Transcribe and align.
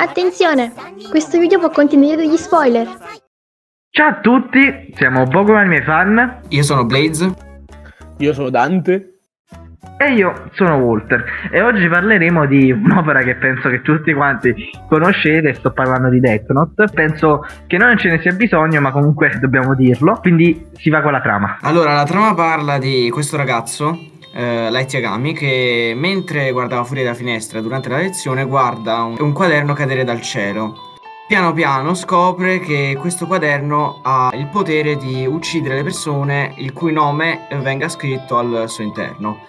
Attenzione, 0.00 0.72
questo 1.10 1.40
video 1.40 1.58
può 1.58 1.70
contenere 1.70 2.14
degli 2.14 2.36
spoiler. 2.36 2.86
Ciao 3.90 4.08
a 4.10 4.20
tutti, 4.20 4.92
siamo 4.94 5.26
Pokémon 5.26 5.62
Anime 5.62 5.82
Fan 5.82 6.40
Io 6.50 6.62
sono 6.62 6.84
Blaze. 6.84 7.34
Io 8.18 8.32
sono 8.32 8.48
Dante. 8.48 9.18
e 9.96 10.12
io 10.12 10.50
sono 10.52 10.76
Walter 10.76 11.24
e 11.50 11.60
oggi 11.60 11.88
parleremo 11.88 12.46
di 12.46 12.70
un'opera 12.70 13.22
che 13.22 13.34
penso 13.34 13.68
che 13.68 13.82
tutti 13.82 14.14
quanti 14.14 14.54
conoscete, 14.88 15.54
sto 15.54 15.72
parlando 15.72 16.08
di 16.08 16.20
Death 16.20 16.48
Note. 16.50 16.84
Penso 16.92 17.44
che 17.66 17.76
non 17.76 17.98
ce 17.98 18.10
ne 18.10 18.20
sia 18.20 18.32
bisogno, 18.32 18.80
ma 18.80 18.92
comunque 18.92 19.36
dobbiamo 19.40 19.74
dirlo, 19.74 20.18
quindi 20.20 20.66
si 20.74 20.90
va 20.90 21.02
con 21.02 21.10
la 21.10 21.20
trama. 21.20 21.58
Allora, 21.62 21.94
la 21.94 22.04
trama 22.04 22.34
parla 22.34 22.78
di 22.78 23.10
questo 23.10 23.36
ragazzo, 23.36 23.98
eh, 24.32 24.70
Light 24.70 24.92
Yagami, 24.92 25.32
che 25.32 25.92
mentre 25.96 26.50
guardava 26.52 26.84
fuori 26.84 27.02
dalla 27.02 27.14
finestra 27.14 27.60
durante 27.60 27.88
la 27.88 27.98
lezione 27.98 28.44
guarda 28.44 29.02
un, 29.02 29.16
un 29.18 29.32
quaderno 29.32 29.72
cadere 29.74 30.04
dal 30.04 30.20
cielo. 30.20 30.86
Piano 31.28 31.52
piano 31.52 31.92
scopre 31.92 32.58
che 32.58 32.96
questo 32.98 33.26
quaderno 33.26 34.00
ha 34.02 34.30
il 34.32 34.46
potere 34.46 34.96
di 34.96 35.26
uccidere 35.26 35.76
le 35.76 35.82
persone 35.82 36.54
il 36.56 36.72
cui 36.72 36.90
nome 36.90 37.46
venga 37.60 37.88
scritto 37.88 38.38
al 38.38 38.64
suo 38.68 38.82
interno. 38.82 39.40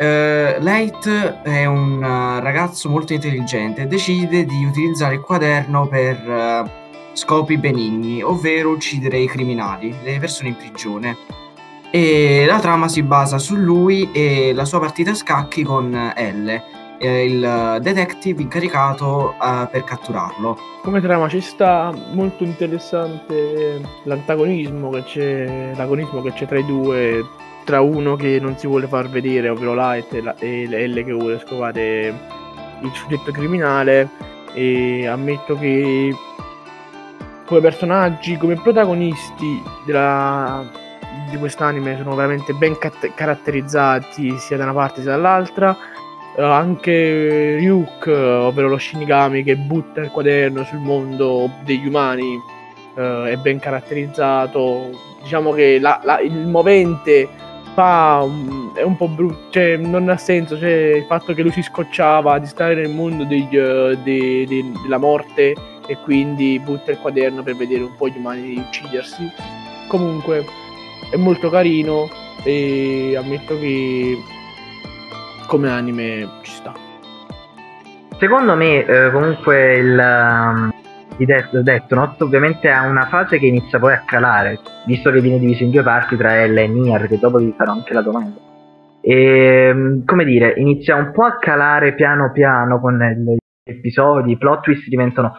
Eh, 0.00 0.58
Light 0.60 1.08
è 1.42 1.64
un 1.64 2.02
eh, 2.04 2.40
ragazzo 2.40 2.88
molto 2.88 3.14
intelligente 3.14 3.82
e 3.82 3.86
decide 3.86 4.44
di 4.44 4.64
utilizzare 4.64 5.14
il 5.14 5.20
quaderno 5.20 5.88
per 5.88 6.16
eh, 6.16 6.70
scopi 7.14 7.56
benigni, 7.56 8.22
ovvero 8.22 8.70
uccidere 8.70 9.18
i 9.18 9.26
criminali, 9.26 9.92
le 10.04 10.18
persone 10.20 10.50
in 10.50 10.56
prigione. 10.56 11.16
E 11.90 12.44
la 12.46 12.58
trama 12.58 12.86
si 12.86 13.02
basa 13.02 13.38
su 13.38 13.56
lui 13.56 14.10
e 14.12 14.52
la 14.52 14.66
sua 14.66 14.78
partita 14.78 15.12
a 15.12 15.14
scacchi 15.14 15.62
con 15.62 15.90
L, 15.90 16.62
eh, 16.98 17.24
il 17.24 17.78
detective 17.80 18.42
incaricato 18.42 19.32
eh, 19.32 19.68
per 19.70 19.84
catturarlo. 19.84 20.58
Come 20.82 21.00
trama 21.00 21.28
ci 21.28 21.40
sta 21.40 21.90
molto 22.12 22.44
interessante 22.44 23.80
l'antagonismo 24.04 24.90
che 24.90 25.02
c'è, 25.04 25.72
l'agonismo 25.74 26.20
che 26.20 26.32
c'è 26.34 26.46
tra 26.46 26.58
i 26.58 26.66
due, 26.66 27.24
tra 27.64 27.80
uno 27.80 28.16
che 28.16 28.38
non 28.38 28.58
si 28.58 28.66
vuole 28.66 28.86
far 28.86 29.08
vedere, 29.08 29.48
ovvero 29.48 29.72
Light, 29.74 30.12
e, 30.12 30.20
la, 30.20 30.34
e 30.38 30.66
L 30.66 31.04
che 31.04 31.12
vuole 31.12 31.40
scovare 31.44 32.06
il 32.82 32.90
soggetto 32.92 33.32
criminale. 33.32 34.08
E 34.52 35.06
ammetto 35.06 35.56
che 35.58 36.14
come 37.46 37.60
personaggi, 37.60 38.36
come 38.36 38.56
protagonisti 38.56 39.62
della, 39.86 40.66
di 41.28 41.36
quest'anime 41.36 41.96
sono 41.96 42.14
veramente 42.14 42.52
ben 42.52 42.76
cat- 42.78 43.14
caratterizzati 43.14 44.36
sia 44.38 44.56
da 44.56 44.64
una 44.64 44.72
parte 44.72 45.02
sia 45.02 45.10
dall'altra. 45.12 45.76
Eh, 46.36 46.42
anche 46.42 47.56
Ryuk, 47.56 48.06
ovvero 48.06 48.68
lo 48.68 48.78
Shinigami 48.78 49.42
che 49.42 49.56
butta 49.56 50.00
il 50.00 50.10
quaderno 50.10 50.64
sul 50.64 50.78
mondo 50.78 51.50
degli 51.64 51.86
umani, 51.86 52.38
eh, 52.96 53.30
è 53.32 53.36
ben 53.36 53.58
caratterizzato. 53.58 54.90
Diciamo 55.22 55.52
che 55.52 55.78
la- 55.80 56.00
la- 56.04 56.20
il 56.20 56.46
movente 56.46 57.28
fa 57.74 58.20
un- 58.24 58.70
è 58.74 58.82
un 58.82 58.96
po' 58.96 59.08
brutto, 59.08 59.50
cioè 59.50 59.76
non 59.76 60.08
ha 60.08 60.16
senso. 60.16 60.58
Cioè, 60.58 60.96
il 60.96 61.04
fatto 61.04 61.34
che 61.34 61.42
lui 61.42 61.52
si 61.52 61.62
scocciava 61.62 62.38
di 62.38 62.46
stare 62.46 62.74
nel 62.74 62.90
mondo 62.90 63.24
degli, 63.24 63.56
eh, 63.56 63.98
de- 64.02 64.46
de- 64.46 64.72
della 64.82 64.98
morte 64.98 65.54
e 65.86 65.96
quindi 66.04 66.60
butta 66.60 66.90
il 66.90 66.98
quaderno 66.98 67.42
per 67.42 67.56
vedere 67.56 67.82
un 67.82 67.94
po' 67.96 68.08
gli 68.08 68.16
umani 68.16 68.56
uccidersi. 68.56 69.30
Comunque 69.88 70.44
è 71.10 71.16
molto 71.16 71.50
carino 71.50 72.08
e 72.44 73.16
ammetto 73.16 73.58
che 73.58 74.16
come 75.46 75.70
anime 75.70 76.28
ci 76.42 76.52
sta. 76.52 76.72
Secondo 78.18 78.56
me, 78.56 78.84
eh, 78.84 79.10
comunque, 79.10 79.76
il, 79.76 79.98
um, 79.98 80.70
di 81.16 81.24
Death, 81.24 81.56
Death 81.58 81.92
Note 81.92 82.24
ovviamente 82.24 82.68
ha 82.68 82.82
una 82.82 83.06
fase 83.06 83.38
che 83.38 83.46
inizia 83.46 83.78
poi 83.78 83.92
a 83.92 84.02
calare, 84.04 84.58
visto 84.86 85.10
che 85.10 85.20
viene 85.20 85.38
diviso 85.38 85.62
in 85.62 85.70
due 85.70 85.82
parti 85.82 86.16
tra 86.16 86.44
L 86.44 86.56
e 86.56 86.66
Nier, 86.66 87.06
che 87.06 87.18
dopo 87.18 87.38
vi 87.38 87.54
farò 87.56 87.72
anche 87.72 87.94
la 87.94 88.02
domanda. 88.02 88.40
E, 89.00 89.70
mm, 89.72 90.04
come 90.04 90.24
dire, 90.24 90.54
inizia 90.56 90.96
un 90.96 91.12
po' 91.12 91.24
a 91.24 91.38
calare 91.38 91.94
piano 91.94 92.32
piano 92.32 92.80
con 92.80 92.98
gli 92.98 93.36
episodi, 93.64 94.32
i 94.32 94.38
plot 94.38 94.62
twist 94.62 94.88
diventano 94.88 95.36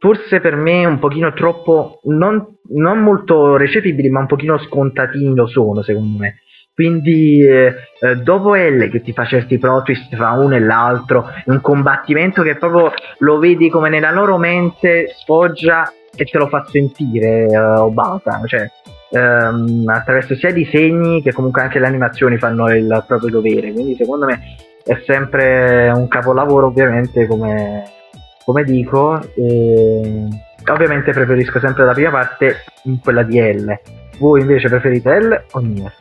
forse 0.00 0.40
per 0.40 0.56
me 0.56 0.84
un 0.86 0.98
pochino 0.98 1.32
troppo, 1.34 2.00
non, 2.04 2.58
non 2.70 2.98
molto 3.00 3.56
recepibili, 3.56 4.08
ma 4.08 4.20
un 4.20 4.26
pochino 4.26 4.58
scontatini 4.58 5.34
lo 5.34 5.46
sono, 5.46 5.82
secondo 5.82 6.18
me. 6.18 6.36
Quindi 6.74 7.42
eh, 7.46 7.74
eh, 8.00 8.16
dopo 8.16 8.54
L 8.54 8.88
che 8.90 9.02
ti 9.02 9.12
fa 9.12 9.26
certi 9.26 9.58
plot 9.58 9.84
twist 9.84 10.16
tra 10.16 10.30
uno 10.30 10.54
e 10.54 10.60
l'altro, 10.60 11.26
un 11.46 11.60
combattimento 11.60 12.42
che 12.42 12.56
proprio 12.56 12.92
lo 13.18 13.38
vedi 13.38 13.68
come 13.68 13.90
nella 13.90 14.10
loro 14.10 14.38
mente 14.38 15.08
sfoggia 15.18 15.92
e 16.16 16.24
te 16.24 16.38
lo 16.38 16.48
fa 16.48 16.64
sentire 16.64 17.46
eh, 17.46 17.58
Obata, 17.58 18.40
cioè 18.46 18.66
ehm, 19.10 19.84
attraverso 19.88 20.34
sia 20.34 20.48
i 20.48 20.54
disegni 20.54 21.20
che 21.20 21.32
comunque 21.32 21.60
anche 21.60 21.78
le 21.78 21.86
animazioni 21.86 22.38
fanno 22.38 22.74
il 22.74 23.04
proprio 23.06 23.28
dovere, 23.28 23.72
quindi 23.72 23.94
secondo 23.96 24.24
me 24.24 24.40
è 24.82 24.98
sempre 25.04 25.90
un 25.94 26.08
capolavoro 26.08 26.68
ovviamente 26.68 27.26
come, 27.26 27.84
come 28.44 28.64
dico, 28.64 29.20
e 29.34 30.28
ovviamente 30.70 31.12
preferisco 31.12 31.58
sempre 31.58 31.84
la 31.84 31.92
prima 31.92 32.10
parte 32.10 32.64
in 32.84 32.98
quella 33.00 33.22
di 33.22 33.40
L. 33.40 33.78
Voi 34.18 34.40
invece 34.40 34.68
preferite 34.68 35.20
L 35.20 35.44
o 35.52 35.58
Nier? 35.60 35.92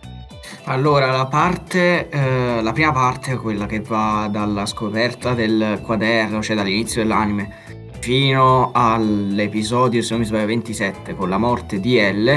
Allora, 0.66 1.12
la 1.12 1.26
parte, 1.26 2.10
eh, 2.10 2.62
la 2.62 2.72
prima 2.74 2.92
parte 2.92 3.32
è 3.32 3.36
quella 3.38 3.66
che 3.66 3.80
va 3.80 4.28
dalla 4.30 4.66
scoperta 4.68 5.34
del 5.34 5.80
quaderno, 5.82 6.44
cioè 6.44 6.56
dall'inizio 6.56 7.02
dell'anime, 7.02 7.50
fino 8.00 8.70
all'episodio, 8.74 10.02
se 10.02 10.12
non 10.12 10.20
mi 10.20 10.26
sbaglio, 10.26 10.46
27, 10.46 11.16
con 11.16 11.30
la 11.30 11.38
morte 11.38 11.80
di 11.80 12.00
L, 12.00 12.28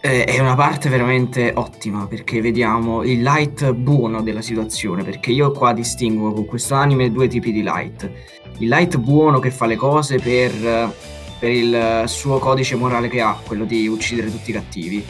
eh, 0.00 0.24
è 0.24 0.38
una 0.38 0.54
parte 0.54 0.88
veramente 0.88 1.52
ottima, 1.54 2.06
perché 2.06 2.40
vediamo 2.40 3.02
il 3.02 3.22
light 3.22 3.72
buono 3.72 4.22
della 4.22 4.42
situazione, 4.42 5.02
perché 5.02 5.32
io 5.32 5.50
qua 5.50 5.72
distingo 5.72 6.32
con 6.32 6.44
questo 6.46 6.74
anime 6.74 7.10
due 7.10 7.26
tipi 7.26 7.50
di 7.50 7.62
light. 7.62 8.10
Il 8.58 8.68
light 8.68 8.96
buono 8.96 9.38
che 9.38 9.50
fa 9.50 9.66
le 9.66 9.76
cose 9.76 10.18
per, 10.18 10.92
per 11.38 11.50
il 11.50 12.04
suo 12.06 12.38
codice 12.38 12.74
morale 12.76 13.08
che 13.08 13.20
ha, 13.20 13.38
quello 13.44 13.64
di 13.64 13.86
uccidere 13.86 14.30
tutti 14.30 14.50
i 14.50 14.54
cattivi 14.54 15.04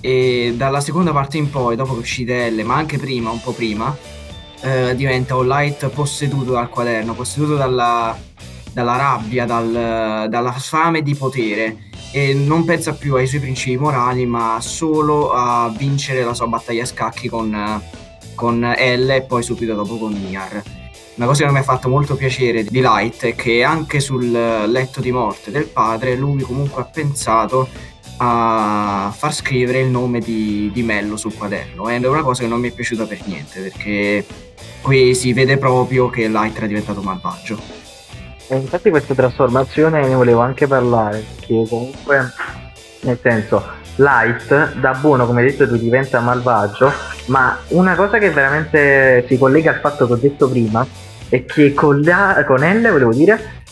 e 0.00 0.54
dalla 0.56 0.80
seconda 0.80 1.12
parte 1.12 1.36
in 1.36 1.50
poi, 1.50 1.74
dopo 1.74 1.94
che 1.94 1.98
uccide 1.98 2.48
L, 2.50 2.62
ma 2.62 2.76
anche 2.76 2.96
prima, 2.96 3.30
un 3.30 3.40
po' 3.40 3.52
prima, 3.52 3.96
eh, 4.60 4.94
diventa 4.94 5.34
un 5.36 5.48
light 5.48 5.88
posseduto 5.88 6.52
dal 6.52 6.68
quaderno, 6.68 7.14
posseduto 7.14 7.56
dalla, 7.56 8.16
dalla 8.72 8.96
rabbia, 8.96 9.46
dal- 9.46 10.28
dalla 10.28 10.52
fame 10.52 11.02
di 11.02 11.14
potere 11.16 11.88
e 12.12 12.34
non 12.34 12.64
pensa 12.64 12.94
più 12.94 13.16
ai 13.16 13.26
suoi 13.26 13.40
principi 13.40 13.76
morali, 13.76 14.26
ma 14.26 14.58
solo 14.60 15.32
a 15.32 15.72
vincere 15.76 16.22
la 16.22 16.34
sua 16.34 16.46
battaglia 16.46 16.84
a 16.84 16.86
scacchi 16.86 17.28
con, 17.28 17.82
con 18.36 18.60
L 18.60 19.10
e 19.10 19.22
poi 19.22 19.42
subito 19.42 19.74
dopo 19.74 19.98
con 19.98 20.12
Niar. 20.12 20.62
Una 21.16 21.24
cosa 21.24 21.46
che 21.46 21.52
mi 21.52 21.58
ha 21.58 21.62
fatto 21.62 21.88
molto 21.88 22.14
piacere 22.14 22.62
di 22.62 22.80
Light 22.82 23.24
è 23.24 23.34
che 23.34 23.62
anche 23.62 24.00
sul 24.00 24.30
letto 24.30 25.00
di 25.00 25.10
morte 25.10 25.50
del 25.50 25.64
padre 25.64 26.14
lui 26.14 26.42
comunque 26.42 26.82
ha 26.82 26.84
pensato 26.84 27.66
a 28.18 29.10
far 29.16 29.32
scrivere 29.32 29.80
il 29.80 29.88
nome 29.88 30.20
di, 30.20 30.70
di 30.74 30.82
Mello 30.82 31.16
sul 31.16 31.34
quaderno 31.34 31.88
ed 31.88 32.04
è 32.04 32.08
una 32.08 32.22
cosa 32.22 32.42
che 32.42 32.48
non 32.48 32.60
mi 32.60 32.68
è 32.68 32.72
piaciuta 32.72 33.06
per 33.06 33.20
niente 33.24 33.62
perché 33.62 34.26
qui 34.82 35.14
si 35.14 35.32
vede 35.32 35.56
proprio 35.56 36.10
che 36.10 36.28
Light 36.28 36.54
era 36.54 36.66
diventato 36.66 37.00
malvagio. 37.00 37.58
E 38.48 38.56
infatti 38.56 38.90
questa 38.90 39.14
trasformazione 39.14 40.06
ne 40.06 40.14
volevo 40.14 40.40
anche 40.40 40.66
parlare, 40.66 41.24
che 41.40 41.64
comunque, 41.66 42.30
nel 43.00 43.18
senso, 43.22 43.64
Light 43.96 44.74
da 44.74 44.92
buono, 45.00 45.26
come 45.26 45.42
hai 45.42 45.50
detto 45.50 45.66
tu, 45.66 45.76
diventa 45.76 46.20
malvagio, 46.20 46.92
ma 47.26 47.58
una 47.68 47.94
cosa 47.94 48.18
che 48.18 48.30
veramente 48.30 49.24
si 49.26 49.38
collega 49.38 49.70
al 49.70 49.80
fatto 49.80 50.06
che 50.06 50.12
ho 50.12 50.16
detto 50.16 50.48
prima 50.48 50.86
è 51.28 51.44
che 51.44 51.72
con, 51.72 52.00
la, 52.02 52.44
con 52.46 52.60
L, 52.60 52.90
volevo 52.90 53.12
dire, 53.12 53.64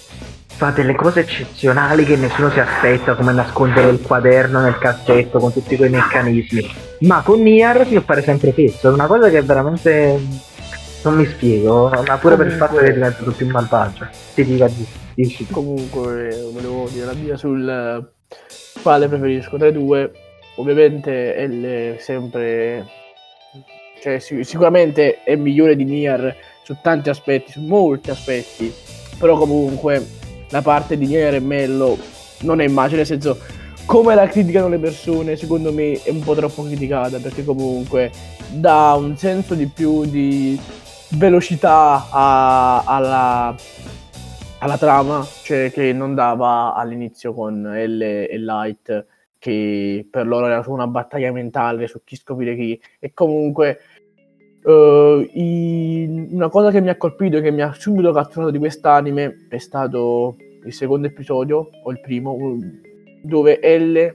fa 0.46 0.70
delle 0.70 0.94
cose 0.94 1.20
eccezionali 1.20 2.04
che 2.04 2.16
nessuno 2.16 2.50
si 2.50 2.60
aspetta, 2.60 3.14
come 3.14 3.32
nascondere 3.32 3.90
il 3.90 4.00
quaderno 4.00 4.60
nel 4.60 4.78
cassetto 4.78 5.38
con 5.38 5.52
tutti 5.52 5.76
quei 5.76 5.90
meccanismi. 5.90 6.74
Ma 7.00 7.22
con 7.22 7.42
Nier 7.42 7.86
si 7.86 7.92
può 7.92 8.02
fare 8.02 8.22
sempre 8.22 8.52
questo, 8.54 8.88
è 8.88 8.92
una 8.92 9.06
cosa 9.06 9.28
che 9.28 9.42
veramente 9.42 10.20
non 11.02 11.16
mi 11.16 11.26
spiego, 11.26 11.90
ma 12.06 12.16
pure 12.16 12.36
per 12.36 12.46
il 12.46 12.52
fatto 12.52 12.76
che 12.76 12.86
è 12.86 12.92
diventato 12.92 13.30
più 13.32 13.48
malvagio. 13.48 14.08
Ti 14.34 14.44
dica 14.44 14.68
di. 14.68 15.46
Comunque 15.50 16.48
volevo 16.52 16.88
dire 16.90 17.06
la 17.06 17.12
mia 17.12 17.36
sul 17.36 18.12
quale 18.84 19.08
preferisco 19.08 19.56
tra 19.56 19.68
i 19.68 19.72
due. 19.72 20.12
Ovviamente 20.56 21.46
L 21.48 21.64
è 21.64 21.96
sempre 21.98 22.86
cioè 24.00 24.18
sic- 24.18 24.44
sicuramente 24.44 25.22
è 25.24 25.34
migliore 25.34 25.74
di 25.74 25.84
Nier 25.84 26.36
su 26.62 26.76
tanti 26.82 27.08
aspetti, 27.08 27.52
su 27.52 27.62
molti 27.62 28.10
aspetti. 28.10 28.70
Però 29.18 29.38
comunque 29.38 30.06
la 30.50 30.60
parte 30.60 30.98
di 30.98 31.06
Nier 31.06 31.34
e 31.34 31.40
Mello 31.40 31.96
non 32.40 32.60
è 32.60 32.64
immagine, 32.64 32.98
nel 32.98 33.06
senso 33.06 33.38
come 33.86 34.14
la 34.14 34.26
criticano 34.28 34.68
le 34.68 34.78
persone, 34.78 35.36
secondo 35.36 35.72
me 35.72 36.00
è 36.02 36.10
un 36.10 36.20
po' 36.20 36.34
troppo 36.34 36.62
criticata 36.64 37.18
perché 37.18 37.44
comunque 37.44 38.10
dà 38.50 38.92
un 38.98 39.16
senso 39.16 39.54
di 39.54 39.66
più 39.66 40.04
di 40.04 40.60
velocità 41.10 42.08
a- 42.10 42.82
alla, 42.84 43.54
alla 44.64 44.78
trama, 44.78 45.22
cioè 45.42 45.70
che 45.70 45.92
non 45.92 46.14
dava 46.14 46.72
all'inizio 46.72 47.34
con 47.34 47.62
L 47.62 48.00
e 48.00 48.38
Light, 48.38 49.06
che 49.38 50.08
per 50.10 50.26
loro 50.26 50.46
era 50.46 50.62
solo 50.62 50.76
una 50.76 50.86
battaglia 50.86 51.30
mentale 51.32 51.86
su 51.86 52.00
chi 52.02 52.16
scoprire 52.16 52.56
chi, 52.56 52.80
e 52.98 53.12
comunque 53.12 53.78
uh, 54.62 55.20
i... 55.32 56.28
una 56.30 56.48
cosa 56.48 56.70
che 56.70 56.80
mi 56.80 56.88
ha 56.88 56.96
colpito 56.96 57.36
e 57.36 57.42
che 57.42 57.50
mi 57.50 57.60
ha 57.60 57.74
subito 57.74 58.10
catturato 58.12 58.50
di 58.50 58.56
quest'anime 58.56 59.46
è 59.50 59.58
stato 59.58 60.36
il 60.64 60.72
secondo 60.72 61.08
episodio, 61.08 61.68
o 61.82 61.90
il 61.90 62.00
primo, 62.00 62.34
dove 63.20 63.60
L 63.78 64.14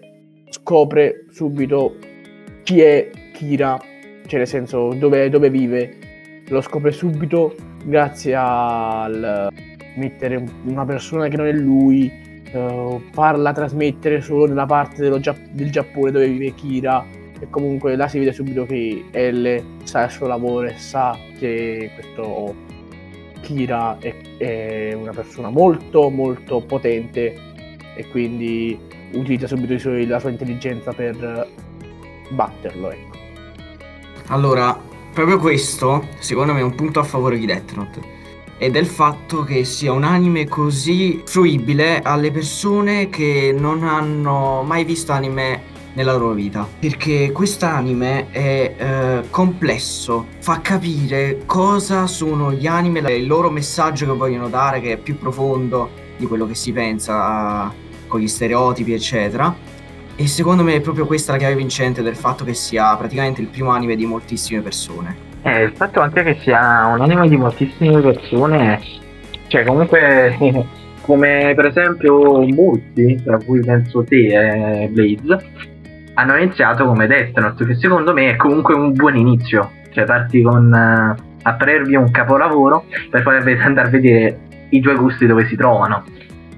scopre 0.49 1.25
subito 1.29 1.95
chi 2.63 2.81
è 2.81 3.11
Kira, 3.33 3.79
cioè 4.25 4.39
nel 4.39 4.47
senso 4.47 4.95
dove, 4.95 5.29
dove 5.29 5.51
vive, 5.51 6.43
lo 6.47 6.61
scopre 6.61 6.91
subito 6.91 7.53
grazie 7.85 8.33
al 8.33 9.67
mettere 9.99 10.43
una 10.65 10.85
persona 10.85 11.27
che 11.27 11.37
non 11.37 11.45
è 11.45 11.51
lui, 11.51 12.11
uh, 12.53 13.01
farla 13.11 13.51
trasmettere 13.51 14.21
solo 14.21 14.47
nella 14.47 14.65
parte 14.65 15.01
dello, 15.01 15.19
del 15.51 15.71
Giappone 15.71 16.11
dove 16.11 16.27
vive 16.27 16.53
Kira 16.55 17.05
e 17.39 17.49
comunque 17.49 17.95
là 17.95 18.07
si 18.07 18.19
vede 18.19 18.33
subito 18.33 18.65
che 18.65 19.05
L 19.11 19.63
sa 19.83 20.05
il 20.05 20.11
suo 20.11 20.27
lavoro 20.27 20.67
e 20.67 20.77
sa 20.77 21.17
che 21.37 21.91
questo 21.93 22.55
Kira 23.41 23.97
è, 23.99 24.13
è 24.37 24.93
una 24.93 25.11
persona 25.11 25.49
molto 25.49 26.09
molto 26.09 26.61
potente 26.61 27.33
e 27.95 28.07
quindi 28.09 28.77
utilizza 29.13 29.47
subito 29.47 29.77
suoi, 29.77 30.05
la 30.05 30.19
sua 30.19 30.29
intelligenza 30.29 30.91
per 30.91 31.47
batterlo. 32.29 32.91
Ecco. 32.91 33.17
Allora, 34.27 34.77
proprio 35.13 35.39
questo 35.39 36.07
secondo 36.19 36.53
me 36.53 36.59
è 36.59 36.63
un 36.63 36.75
punto 36.75 36.99
a 36.99 37.03
favore 37.03 37.37
di 37.37 37.45
Death 37.45 37.73
Note 37.73 38.17
e 38.59 38.69
del 38.69 38.85
fatto 38.85 39.43
che 39.43 39.63
sia 39.63 39.93
un 39.93 40.03
anime 40.03 40.47
così 40.47 41.23
fruibile 41.25 42.01
alle 42.01 42.29
persone 42.29 43.09
che 43.09 43.55
non 43.57 43.83
hanno 43.83 44.63
mai 44.63 44.83
visto 44.83 45.13
anime 45.13 45.77
nella 45.93 46.15
loro 46.15 46.33
vita. 46.33 46.67
Perché 46.79 47.31
quest'anime 47.31 48.29
è 48.31 48.75
eh, 48.77 49.29
complesso, 49.29 50.27
fa 50.39 50.59
capire 50.59 51.43
cosa 51.45 52.05
sono 52.05 52.51
gli 52.51 52.67
anime, 52.67 52.99
il 53.13 53.25
loro 53.25 53.49
messaggio 53.49 54.05
che 54.05 54.11
vogliono 54.11 54.49
dare, 54.49 54.81
che 54.81 54.91
è 54.91 54.97
più 54.97 55.17
profondo 55.17 55.89
di 56.17 56.27
quello 56.27 56.45
che 56.45 56.53
si 56.53 56.73
pensa 56.73 57.73
con 58.07 58.19
gli 58.19 58.27
stereotipi, 58.27 58.91
eccetera. 58.91 59.55
E 60.17 60.27
secondo 60.27 60.63
me 60.63 60.75
è 60.75 60.81
proprio 60.81 61.05
questa 61.05 61.31
la 61.31 61.37
chiave 61.37 61.55
vincente 61.55 62.01
del 62.01 62.17
fatto 62.17 62.43
che 62.43 62.53
sia 62.53 62.93
praticamente 62.97 63.39
il 63.39 63.47
primo 63.47 63.69
anime 63.69 63.95
di 63.95 64.05
moltissime 64.05 64.59
persone. 64.59 65.28
Eh, 65.41 65.63
il 65.63 65.71
fatto 65.75 66.01
anche 66.01 66.23
che 66.23 66.37
sia 66.39 66.85
un 66.85 67.01
anime 67.01 67.27
di 67.29 67.37
moltissime 67.37 68.01
persone, 68.01 68.79
cioè 69.47 69.63
comunque 69.63 70.35
come 71.01 71.53
per 71.55 71.65
esempio 71.65 72.45
molti, 72.47 73.21
tra 73.23 73.37
cui 73.43 73.61
penso 73.61 74.03
te 74.03 74.83
e 74.83 74.87
Blaze, 74.89 75.43
hanno 76.13 76.35
iniziato 76.35 76.85
come 76.85 77.07
Death 77.07 77.39
Note, 77.39 77.65
che 77.65 77.75
secondo 77.75 78.13
me 78.13 78.31
è 78.31 78.35
comunque 78.35 78.75
un 78.75 78.91
buon 78.93 79.15
inizio. 79.15 79.71
Cioè 79.91 80.03
parti 80.03 80.41
con 80.41 80.67
uh, 80.67 81.21
a 81.41 81.53
parervi 81.53 81.95
un 81.95 82.11
capolavoro 82.11 82.85
per 83.09 83.23
poi 83.23 83.37
andare 83.37 83.87
a 83.87 83.89
vedere 83.89 84.39
i 84.69 84.79
due 84.79 84.95
gusti 84.95 85.25
dove 85.25 85.45
si 85.47 85.55
trovano. 85.55 86.03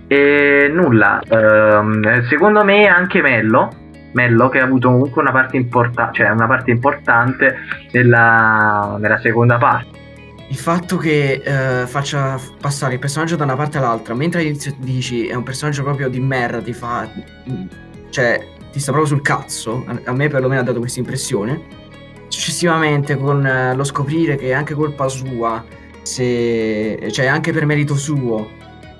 E 0.07 0.69
nulla, 0.73 1.21
uh, 1.25 2.23
secondo 2.27 2.65
me 2.65 2.87
anche 2.87 3.21
Mello, 3.21 3.69
Mello 4.13 4.49
che 4.49 4.59
ha 4.59 4.63
avuto 4.63 4.89
comunque 4.89 5.21
una 5.21 5.31
parte, 5.31 5.57
importa- 5.57 6.11
cioè 6.11 6.29
una 6.29 6.47
parte 6.47 6.71
importante 6.71 7.55
nella, 7.91 8.97
nella 8.99 9.19
seconda 9.19 9.57
parte. 9.57 9.99
Il 10.47 10.57
fatto 10.57 10.97
che 10.97 11.41
uh, 11.45 11.87
faccia 11.87 12.37
passare 12.59 12.93
il 12.95 12.99
personaggio 12.99 13.37
da 13.37 13.45
una 13.45 13.55
parte 13.55 13.77
all'altra, 13.77 14.13
mentre 14.13 14.41
all'inizio 14.41 14.75
dici 14.79 15.27
è 15.27 15.33
un 15.33 15.43
personaggio 15.43 15.81
proprio 15.83 16.09
di 16.09 16.19
merda, 16.19 16.61
ti 16.61 16.73
fa... 16.73 17.09
cioè 18.09 18.47
ti 18.71 18.79
sta 18.79 18.91
proprio 18.91 19.15
sul 19.15 19.23
cazzo, 19.23 19.85
a 20.05 20.11
me 20.13 20.27
perlomeno 20.27 20.61
ha 20.61 20.63
dato 20.63 20.79
questa 20.79 20.99
impressione. 20.99 21.61
Successivamente 22.27 23.17
con 23.17 23.45
eh, 23.45 23.75
lo 23.75 23.83
scoprire 23.83 24.35
che 24.35 24.49
è 24.49 24.51
anche 24.53 24.73
colpa 24.73 25.07
sua, 25.09 25.63
se, 26.01 27.09
cioè 27.11 27.27
anche 27.27 27.51
per 27.51 27.65
merito 27.65 27.95
suo, 27.95 28.49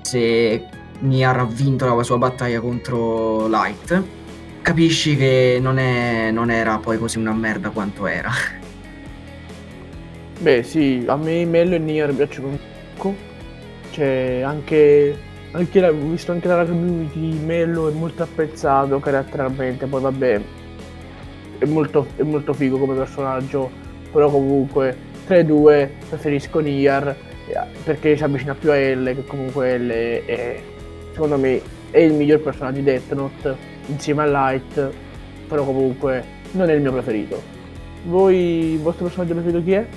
se 0.02 0.64
Nier 1.00 1.36
ha 1.36 1.44
vinto 1.44 1.94
la 1.94 2.02
sua 2.02 2.18
battaglia 2.18 2.60
contro 2.60 3.46
Light, 3.48 4.02
capisci 4.62 5.16
che 5.16 5.58
non, 5.60 5.78
è, 5.78 6.30
non 6.30 6.50
era 6.50 6.78
poi 6.78 6.98
così 6.98 7.18
una 7.18 7.32
merda 7.32 7.70
quanto 7.70 8.06
era. 8.06 8.30
Beh 10.40 10.62
sì, 10.62 11.04
a 11.06 11.16
me 11.16 11.44
Mello 11.44 11.74
e 11.74 11.78
Nier 11.78 12.14
piacciono 12.14 12.48
un 12.48 12.58
po'. 12.96 13.14
Cioè 13.90 14.40
anche 14.42 15.30
anche 15.52 15.80
la, 15.80 15.90
visto 15.90 16.32
anche 16.32 16.48
dalla 16.48 16.64
community 16.64 17.38
Mello 17.38 17.88
è 17.88 17.92
molto 17.92 18.22
apprezzato 18.22 18.98
caratterialmente 19.00 19.86
poi 19.86 20.00
vabbè 20.00 20.40
è 21.58 21.64
molto, 21.66 22.06
è 22.16 22.22
molto 22.22 22.52
figo 22.52 22.78
come 22.78 22.94
personaggio 22.94 23.70
però 24.10 24.30
comunque 24.30 24.96
tra 25.26 25.38
i 25.38 25.44
due 25.44 25.92
preferisco 26.08 26.60
Nier 26.60 27.16
eh, 27.46 27.60
perché 27.84 28.16
si 28.16 28.24
avvicina 28.24 28.54
più 28.54 28.70
a 28.70 28.76
L 28.76 29.04
che 29.14 29.24
comunque 29.26 29.78
L 29.78 29.90
è, 29.90 30.24
è 30.24 30.62
secondo 31.12 31.36
me 31.36 31.60
è 31.90 31.98
il 31.98 32.14
miglior 32.14 32.40
personaggio 32.40 32.78
di 32.78 32.84
Death 32.84 33.12
Note 33.12 33.70
insieme 33.86 34.22
a 34.22 34.26
Light 34.26 34.92
però 35.48 35.64
comunque 35.64 36.24
non 36.52 36.70
è 36.70 36.74
il 36.74 36.80
mio 36.80 36.92
preferito 36.92 37.42
voi 38.04 38.36
il 38.72 38.80
vostro 38.80 39.04
personaggio 39.04 39.34
preferito 39.34 39.62
chi 39.62 39.72
è? 39.72 39.88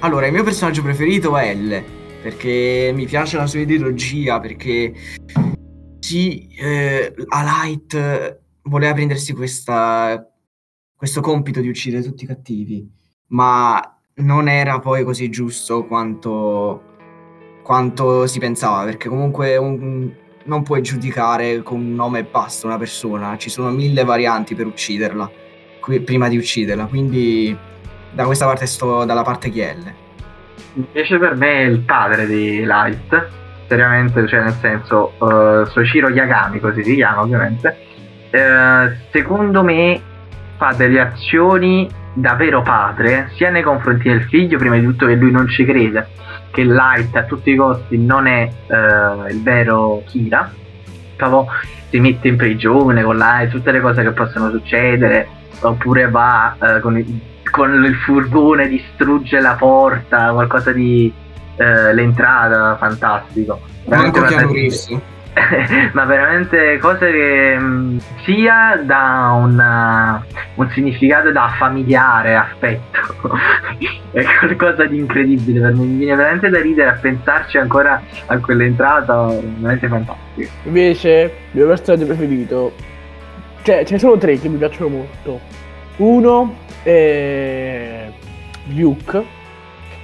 Allora 0.00 0.26
il 0.26 0.32
mio 0.32 0.44
personaggio 0.44 0.82
preferito 0.82 1.36
è 1.36 1.54
L 1.54 1.96
perché 2.26 2.90
mi 2.92 3.06
piace 3.06 3.36
la 3.36 3.46
sua 3.46 3.60
ideologia, 3.60 4.40
perché 4.40 4.92
sì, 6.00 6.48
eh, 6.58 7.14
Light 7.14 8.40
voleva 8.62 8.92
prendersi 8.94 9.32
questa, 9.32 10.28
questo 10.96 11.20
compito 11.20 11.60
di 11.60 11.68
uccidere 11.68 12.02
tutti 12.02 12.24
i 12.24 12.26
cattivi, 12.26 12.90
ma 13.28 13.80
non 14.14 14.48
era 14.48 14.80
poi 14.80 15.04
così 15.04 15.28
giusto 15.30 15.86
quanto, 15.86 16.82
quanto 17.62 18.26
si 18.26 18.40
pensava, 18.40 18.84
perché 18.84 19.08
comunque 19.08 19.56
un, 19.56 20.12
non 20.46 20.62
puoi 20.62 20.82
giudicare 20.82 21.62
con 21.62 21.78
un 21.78 21.94
nome 21.94 22.20
e 22.20 22.24
basta 22.24 22.66
una 22.66 22.78
persona, 22.78 23.36
ci 23.36 23.50
sono 23.50 23.70
mille 23.70 24.04
varianti 24.04 24.54
per 24.54 24.66
ucciderla, 24.66 25.30
qui, 25.80 26.00
prima 26.00 26.28
di 26.28 26.36
ucciderla, 26.36 26.86
quindi 26.86 27.56
da 28.12 28.24
questa 28.24 28.46
parte 28.46 28.66
sto 28.66 29.04
dalla 29.04 29.22
parte 29.22 29.50
Chielle. 29.50 30.04
Invece 30.74 31.18
per 31.18 31.36
me 31.36 31.52
è 31.52 31.64
il 31.64 31.80
padre 31.80 32.26
di 32.26 32.64
Light, 32.64 33.28
seriamente, 33.68 34.26
cioè 34.26 34.42
nel 34.42 34.56
senso, 34.60 35.12
uh, 35.18 35.64
Soichiro 35.66 36.08
Yagami, 36.08 36.60
così 36.60 36.82
si 36.84 36.94
chiama 36.94 37.22
ovviamente, 37.22 37.76
uh, 38.32 38.94
secondo 39.10 39.62
me 39.62 40.00
fa 40.56 40.72
delle 40.72 41.00
azioni 41.00 41.88
da 42.16 42.34
vero 42.34 42.62
padre, 42.62 43.30
sia 43.34 43.50
nei 43.50 43.62
confronti 43.62 44.08
del 44.08 44.22
figlio, 44.22 44.58
prima 44.58 44.76
di 44.76 44.84
tutto 44.84 45.06
che 45.06 45.14
lui 45.14 45.30
non 45.30 45.48
ci 45.48 45.64
crede, 45.64 46.08
che 46.50 46.64
Light 46.64 47.14
a 47.14 47.24
tutti 47.24 47.50
i 47.50 47.56
costi 47.56 47.98
non 47.98 48.26
è 48.26 48.48
uh, 48.66 49.28
il 49.28 49.42
vero 49.42 50.02
Kira, 50.06 50.50
proprio 51.14 51.46
si 51.90 52.00
mette 52.00 52.28
in 52.28 52.36
prigione 52.36 53.02
con 53.02 53.16
Light, 53.16 53.50
tutte 53.50 53.70
le 53.70 53.80
cose 53.80 54.02
che 54.02 54.12
possono 54.12 54.50
succedere, 54.50 55.28
oppure 55.60 56.08
va 56.08 56.56
con 56.80 56.98
il 56.98 57.20
con 57.50 57.84
il 57.84 57.94
furgone 57.94 58.68
distrugge 58.68 59.40
la 59.40 59.54
porta, 59.54 60.32
qualcosa 60.32 60.72
di 60.72 61.12
eh, 61.56 61.94
l'entrata, 61.94 62.76
fantastico. 62.76 63.60
Manco 63.86 64.26
Reeves. 64.26 65.14
ma 65.92 66.04
veramente 66.04 66.78
cose 66.78 67.10
che 67.10 67.56
mm, 67.58 67.98
sia 68.24 68.80
da 68.82 69.32
una, 69.38 70.24
un 70.54 70.70
significato 70.70 71.30
da 71.30 71.54
familiare 71.58 72.34
affetto 72.34 73.00
è 74.12 74.24
qualcosa 74.38 74.86
di 74.86 74.98
incredibile 74.98 75.60
per 75.60 75.74
me 75.74 75.84
mi 75.84 75.98
viene 75.98 76.16
veramente 76.16 76.48
da 76.48 76.60
ridere 76.60 76.88
a 76.88 76.98
pensarci 77.00 77.58
ancora 77.58 78.00
a 78.26 78.38
quell'entrata 78.38 79.26
veramente 79.58 79.88
fantastico. 79.88 80.50
Invece 80.64 81.10
il 81.52 81.58
mio 81.58 81.66
personaggio 81.66 82.06
preferito 82.06 82.72
cioè 83.66 83.84
ce 83.84 83.94
ne 83.94 83.98
sono 83.98 84.16
tre 84.16 84.38
che 84.38 84.48
mi 84.48 84.58
piacciono 84.58 84.88
molto. 84.88 85.40
Uno 85.96 86.54
e 86.84 88.12
Luke, 88.74 89.24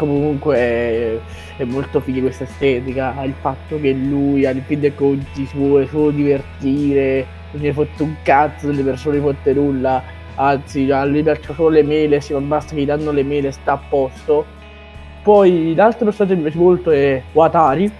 comunque 0.07 0.57
è, 0.57 1.19
è 1.59 1.65
molto 1.65 2.01
figo 2.01 2.21
questa 2.21 2.45
estetica, 2.45 3.15
il 3.25 3.35
fatto 3.41 3.81
che 3.81 3.93
lui 3.93 4.47
al 4.47 4.63
fin 4.67 4.81
dei 4.81 4.95
conti 4.95 5.47
si 5.47 5.57
vuole 5.57 5.87
solo 5.87 6.11
divertire, 6.11 7.27
non 7.53 7.63
gli 7.63 7.69
è 7.69 7.73
fatto 7.73 8.05
un 8.05 8.15
cazzo 8.23 8.67
delle 8.67 8.83
persone 8.83 9.19
fotte 9.19 9.53
nulla, 9.53 10.03
anzi 10.35 10.91
a 10.91 11.05
lui 11.05 11.23
piacciono 11.23 11.55
solo 11.55 11.69
le 11.71 11.83
mele, 11.83 12.21
se 12.21 12.33
non 12.33 12.49
basta 12.49 12.75
gli 12.75 12.85
danno 12.85 13.11
le 13.11 13.23
mele 13.23 13.51
sta 13.51 13.73
a 13.73 13.81
posto. 13.89 14.45
Poi 15.23 15.75
l'altro 15.75 16.07
personaggio 16.07 16.35
che 16.35 16.41
mi 16.41 16.47
piace 16.47 16.59
molto 16.59 16.91
è 16.91 17.23
Watari, 17.33 17.91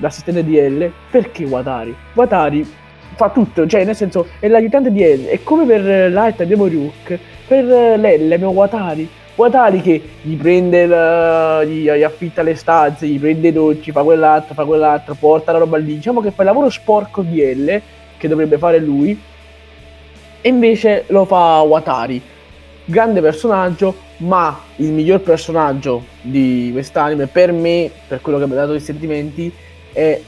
l'assistente 0.00 0.44
di 0.44 0.58
L. 0.58 0.92
Perché 1.10 1.44
Watari? 1.44 1.94
Watari 2.14 2.66
fa 3.14 3.30
tutto, 3.30 3.66
cioè 3.66 3.84
nel 3.84 3.96
senso 3.96 4.26
è 4.38 4.48
l'aiutante 4.48 4.92
di 4.92 5.02
L. 5.02 5.26
E 5.28 5.42
come 5.42 5.64
per 5.64 6.10
Light 6.10 6.40
abbiamo 6.40 6.66
Ryuk, 6.66 7.18
per 7.46 7.64
Lelle 7.64 8.34
abbiamo 8.34 8.52
Watari. 8.52 9.08
Watari 9.38 9.80
che 9.80 10.02
gli 10.20 10.36
prende, 10.36 10.82
il, 10.82 11.68
gli, 11.68 11.88
gli 11.88 12.02
affitta 12.02 12.42
le 12.42 12.56
stanze, 12.56 13.06
gli 13.06 13.20
prende 13.20 13.48
i 13.48 13.52
dolci, 13.52 13.92
fa 13.92 14.02
quell'altro, 14.02 14.52
fa 14.52 14.64
quell'altro, 14.64 15.14
porta 15.14 15.52
la 15.52 15.58
roba 15.58 15.76
lì. 15.76 15.94
Diciamo 15.94 16.20
che 16.20 16.32
fa 16.32 16.42
il 16.42 16.48
lavoro 16.48 16.68
sporco 16.68 17.22
di 17.22 17.40
L, 17.54 17.80
che 18.16 18.26
dovrebbe 18.26 18.58
fare 18.58 18.80
lui, 18.80 19.16
e 20.40 20.48
invece 20.48 21.04
lo 21.08 21.24
fa 21.24 21.60
Watari. 21.60 22.20
Grande 22.84 23.20
personaggio, 23.20 23.94
ma 24.18 24.58
il 24.76 24.90
miglior 24.90 25.20
personaggio 25.20 26.06
di 26.20 26.70
quest'anime 26.72 27.28
per 27.28 27.52
me, 27.52 27.88
per 28.08 28.20
quello 28.20 28.38
che 28.38 28.46
mi 28.46 28.54
ha 28.54 28.56
dato 28.56 28.74
i 28.74 28.80
sentimenti, 28.80 29.52
è 29.92 30.20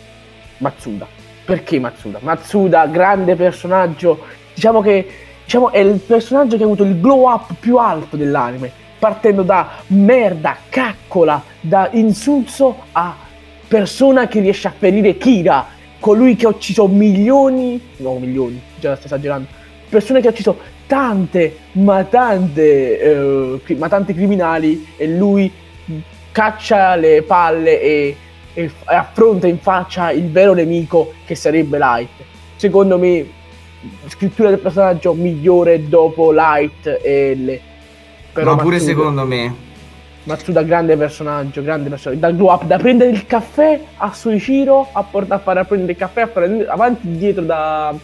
Matsuda. 0.59 1.09
Perché 1.45 1.81
Matsuda? 1.81 2.21
Matsuda, 2.23 2.87
grande 2.87 3.35
personaggio, 3.35 4.21
diciamo 4.55 4.81
che 4.81 5.05
diciamo, 5.43 5.73
è 5.73 5.79
il 5.79 5.99
personaggio 5.99 6.57
che 6.57 6.63
ha 6.63 6.67
avuto 6.67 6.85
il 6.85 7.01
glow 7.01 7.29
up 7.29 7.55
più 7.59 7.77
alto 7.77 8.17
dell'anime 8.17 8.80
partendo 9.01 9.43
da 9.43 9.69
merda, 9.89 10.59
caccola, 10.69 11.43
da 11.61 11.89
insulso 11.93 12.85
a 12.93 13.17
persona 13.67 14.29
che 14.29 14.41
riesce 14.41 14.69
a 14.69 14.75
ferire 14.77 15.17
Kira, 15.17 15.67
colui 15.99 16.37
che 16.37 16.47
ha 16.47 16.51
ucciso 16.51 16.87
milioni, 16.87 17.81
no 17.97 18.19
milioni, 18.19 18.61
già 18.79 18.95
sto 18.95 19.07
esagerando, 19.07 19.49
persone 19.89 20.21
che 20.21 20.29
ha 20.29 20.31
ucciso 20.31 20.59
tante, 20.87 21.57
ma 21.73 22.05
tante, 22.05 23.01
eh, 23.65 23.75
ma 23.77 23.89
tanti 23.89 24.13
criminali 24.13 24.87
e 24.97 25.07
lui 25.09 25.51
caccia 26.31 26.95
le 26.97 27.23
palle 27.23 27.81
e, 27.81 28.17
e, 28.53 28.71
affronta 28.85 29.47
in 29.47 29.59
faccia 29.59 30.11
il 30.11 30.31
vero 30.31 30.53
nemico 30.53 31.15
che 31.25 31.35
sarebbe 31.35 31.79
Light. 31.79 32.11
Secondo 32.57 32.99
me, 32.99 33.27
scrittura 34.09 34.51
del 34.51 34.59
personaggio 34.59 35.15
migliore 35.15 35.89
dopo 35.89 36.33
Light 36.33 37.01
e 37.03 37.35
le 37.35 37.61
però 38.41 38.55
Ma 38.57 38.63
pure 38.63 38.77
Matsuda, 38.77 38.93
secondo 38.93 39.27
me. 39.27 39.55
Matsuda 40.25 40.63
grande 40.63 40.97
personaggio, 40.97 41.63
grande 41.63 41.89
personaggio. 41.89 42.21
Da 42.21 42.31
glow 42.31 42.53
up, 42.53 42.65
da 42.65 42.79
prendere 42.79 43.11
il 43.11 43.27
caffè 43.27 43.81
a 43.97 44.13
Suichiro, 44.13 44.89
a, 44.93 45.03
port- 45.03 45.31
a 45.31 45.39
fare 45.39 45.61
a 45.61 45.65
prendere 45.65 45.93
il 45.93 45.99
caffè, 45.99 46.23
a 46.23 46.27
fare 46.27 46.67
avanti 46.67 47.07
e 47.07 47.17
dietro 47.17 47.43
da, 47.45 47.95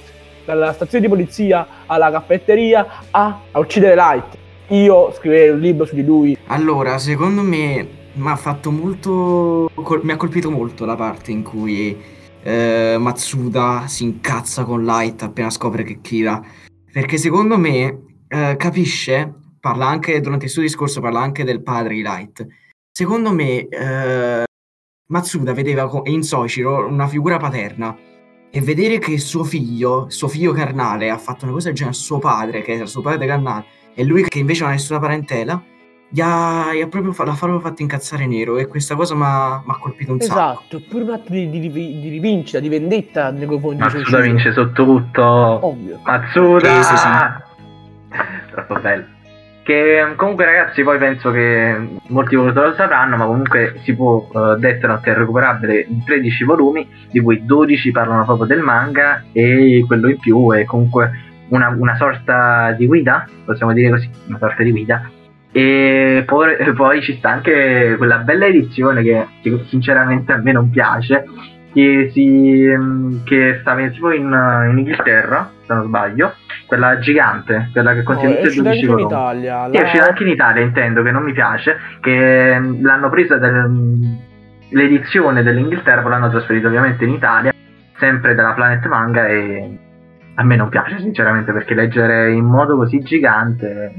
dalla 0.44 0.72
stazione 0.72 1.04
di 1.04 1.10
polizia 1.10 1.66
alla 1.86 2.10
caffetteria 2.10 2.86
a, 3.10 3.40
a 3.50 3.58
uccidere 3.58 3.94
Light. 3.94 4.36
Io 4.68 5.12
scriverei 5.12 5.50
un 5.50 5.60
libro 5.60 5.84
su 5.86 5.94
di 5.94 6.04
lui. 6.04 6.36
Allora, 6.46 6.98
secondo 6.98 7.42
me 7.42 7.86
mi 8.12 8.28
ha 8.28 8.36
fatto 8.36 8.70
molto. 8.70 9.70
Col- 9.74 10.00
mi 10.02 10.12
ha 10.12 10.16
colpito 10.16 10.50
molto 10.50 10.84
la 10.84 10.96
parte 10.96 11.30
in 11.30 11.42
cui 11.42 11.96
eh, 12.42 12.96
Matsuda 12.98 13.84
si 13.86 14.04
incazza 14.04 14.64
con 14.64 14.84
Light 14.84 15.22
appena 15.22 15.50
scopre 15.50 15.82
che 15.82 16.00
Kira. 16.00 16.42
Perché 16.90 17.18
secondo 17.18 17.58
me 17.58 17.98
eh, 18.28 18.56
capisce 18.56 19.32
parla 19.66 19.88
anche, 19.88 20.20
durante 20.20 20.44
il 20.44 20.50
suo 20.52 20.62
discorso 20.62 21.00
parla 21.00 21.18
anche 21.18 21.42
del 21.42 21.60
padre 21.60 21.94
di 21.94 22.02
Light. 22.02 22.46
Secondo 22.92 23.32
me 23.32 23.66
eh, 23.66 24.44
Matsuda 25.08 25.52
vedeva 25.52 25.90
in 26.04 26.22
Soichiro 26.22 26.86
una 26.86 27.08
figura 27.08 27.36
paterna 27.36 27.96
e 28.48 28.60
vedere 28.60 28.98
che 28.98 29.18
suo 29.18 29.42
figlio, 29.42 30.06
suo 30.08 30.28
figlio 30.28 30.52
carnale, 30.52 31.10
ha 31.10 31.18
fatto 31.18 31.44
una 31.46 31.54
cosa 31.54 31.66
del 31.66 31.76
genere 31.76 31.96
a 31.96 31.98
suo 31.98 32.20
padre, 32.20 32.62
che 32.62 32.74
era 32.74 32.86
suo 32.86 33.02
padre 33.02 33.26
carnale, 33.26 33.64
e 33.92 34.04
lui 34.04 34.22
che 34.22 34.38
invece 34.38 34.60
non 34.60 34.70
ha 34.70 34.74
nessuna 34.74 35.00
parentela, 35.00 35.60
gli 36.08 36.20
ha, 36.20 36.72
gli 36.72 36.80
ha 36.80 36.86
proprio, 36.86 37.12
l'ha 37.24 37.32
proprio 37.32 37.58
fatto 37.58 37.82
incazzare 37.82 38.24
nero 38.26 38.58
e 38.58 38.68
questa 38.68 38.94
cosa 38.94 39.16
mi 39.16 39.24
ha 39.24 39.78
colpito 39.80 40.12
un 40.12 40.20
esatto, 40.20 40.38
sacco. 40.38 40.76
Esatto, 40.76 40.82
pure 40.88 41.02
un 41.02 41.10
atto 41.10 41.32
di, 41.32 41.50
di, 41.50 41.70
di, 41.72 42.08
rivincita, 42.08 42.60
di 42.60 42.68
vendetta 42.68 43.32
nei 43.32 43.46
confronti 43.46 43.78
di 43.78 43.82
Matsuda 43.82 44.20
vince 44.20 44.52
su 44.52 44.72
tutto. 44.72 45.24
Ovvio. 45.24 46.00
Matsuda! 46.04 46.82
Sì, 46.82 46.88
sì, 46.88 46.96
sì. 46.96 47.08
Troppo 48.52 48.80
bello. 48.80 49.14
Che 49.66 50.12
comunque 50.14 50.44
ragazzi 50.44 50.84
poi 50.84 50.96
penso 50.96 51.32
che 51.32 51.76
molti 52.06 52.36
di 52.36 52.36
voi 52.36 52.52
lo 52.52 52.74
sapranno, 52.74 53.16
ma 53.16 53.24
comunque 53.24 53.80
si 53.82 53.96
può 53.96 54.28
uh, 54.32 54.54
Death 54.54 54.86
Note 54.86 55.10
è 55.10 55.14
recuperabile 55.14 55.86
in 55.88 56.04
13 56.04 56.44
volumi, 56.44 56.88
di 57.10 57.18
cui 57.18 57.44
12 57.44 57.90
parlano 57.90 58.24
proprio 58.24 58.46
del 58.46 58.60
manga 58.60 59.24
e 59.32 59.82
quello 59.84 60.08
in 60.08 60.20
più 60.20 60.52
è 60.52 60.64
comunque 60.64 61.10
una, 61.48 61.74
una 61.76 61.96
sorta 61.96 62.76
di 62.78 62.86
guida, 62.86 63.28
possiamo 63.44 63.72
dire 63.72 63.90
così, 63.90 64.08
una 64.28 64.38
sorta 64.38 64.62
di 64.62 64.70
guida. 64.70 65.10
E 65.50 66.22
poi, 66.24 66.54
poi 66.72 67.02
ci 67.02 67.16
sta 67.16 67.30
anche 67.30 67.96
quella 67.96 68.18
bella 68.18 68.46
edizione 68.46 69.02
che, 69.02 69.26
che 69.42 69.64
sinceramente 69.66 70.30
a 70.30 70.36
me 70.36 70.52
non 70.52 70.70
piace, 70.70 71.24
che, 71.72 72.10
si, 72.12 72.68
che 73.24 73.58
stava 73.62 73.88
tipo 73.88 74.12
in, 74.12 74.26
in 74.70 74.78
Inghilterra, 74.78 75.50
se 75.66 75.74
non 75.74 75.84
sbaglio, 75.84 76.34
quella 76.66 76.98
gigante, 76.98 77.70
quella 77.72 77.92
che 77.94 78.02
contiene 78.02 78.34
no, 78.34 78.40
tutti 78.40 78.58
e 78.58 78.62
12 78.62 78.86
volumi. 78.86 79.02
in 79.02 79.08
Italia. 79.08 79.66
La... 79.66 79.78
è 79.78 79.82
uscita 79.82 80.06
anche 80.06 80.22
in 80.22 80.28
Italia, 80.30 80.62
intendo, 80.62 81.02
che 81.02 81.10
non 81.10 81.22
mi 81.22 81.32
piace, 81.32 81.76
che 82.00 82.58
mm, 82.58 82.84
l'hanno 82.84 83.10
presa 83.10 83.36
del, 83.36 84.18
l'edizione 84.70 85.42
dell'Inghilterra, 85.42 86.08
l'hanno 86.08 86.30
trasferita 86.30 86.68
ovviamente 86.68 87.04
in 87.04 87.10
Italia, 87.10 87.52
sempre 87.98 88.34
dalla 88.34 88.52
Planet 88.52 88.86
Manga 88.86 89.26
e 89.26 89.78
a 90.38 90.42
me 90.44 90.56
non 90.56 90.68
piace 90.68 90.98
sinceramente 91.00 91.52
perché 91.52 91.74
leggere 91.74 92.32
in 92.32 92.44
modo 92.44 92.76
così 92.76 92.98
gigante 93.00 93.92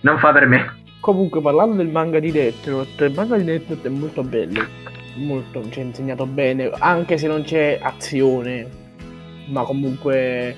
non 0.00 0.18
fa 0.18 0.32
per 0.32 0.46
me. 0.46 0.78
Comunque 1.00 1.40
parlando 1.40 1.76
del 1.76 1.88
manga 1.88 2.18
di 2.18 2.30
Death 2.30 2.66
Note, 2.68 3.04
il 3.04 3.14
manga 3.14 3.36
di 3.36 3.44
Death 3.44 3.68
Note 3.68 3.88
è 3.88 3.90
molto 3.90 4.22
bello, 4.22 4.62
molto, 5.16 5.62
ci 5.70 5.80
ha 5.80 5.82
insegnato 5.82 6.26
bene, 6.26 6.70
anche 6.78 7.16
se 7.16 7.26
non 7.26 7.42
c'è 7.42 7.78
azione, 7.80 8.66
ma 9.48 9.62
comunque 9.62 10.56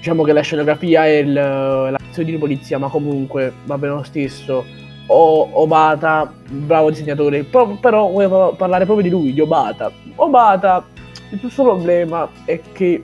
diciamo 0.00 0.22
che 0.22 0.32
la 0.32 0.40
scenografia 0.40 1.06
e 1.06 1.22
l'azione 1.24 2.30
di 2.30 2.38
polizia, 2.38 2.78
ma 2.78 2.88
comunque 2.88 3.52
va 3.66 3.76
bene 3.76 3.94
lo 3.94 4.02
stesso. 4.02 4.64
O 5.12 5.48
Obata, 5.52 6.32
bravo 6.48 6.88
disegnatore, 6.88 7.44
Pro, 7.44 7.76
però 7.80 8.08
volevo 8.08 8.54
parlare 8.56 8.86
proprio 8.86 9.04
di 9.04 9.12
lui, 9.12 9.34
di 9.34 9.40
Obata. 9.40 9.92
Obata, 10.14 10.86
il 11.28 11.50
suo 11.50 11.64
problema 11.64 12.28
è 12.46 12.60
che 12.72 13.02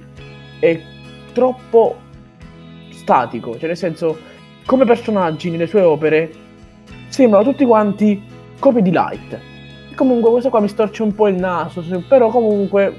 è 0.59 0.81
troppo 1.35 1.97
statico, 2.93 3.59
cioè 3.59 3.67
nel 3.67 3.77
senso, 3.77 4.19
come 4.65 4.87
personaggi 4.87 5.51
nelle 5.51 5.67
sue 5.67 5.83
opere 5.83 6.33
sembrano 7.09 7.45
tutti 7.45 7.67
quanti 7.67 8.23
copie 8.59 8.81
di 8.81 8.91
Light. 8.91 9.39
Comunque 9.95 10.31
questo 10.31 10.49
qua 10.49 10.61
mi 10.61 10.69
storce 10.69 11.03
un 11.03 11.15
po' 11.15 11.29
il 11.29 11.37
naso, 11.37 11.85
però 12.09 12.31
comunque 12.31 12.95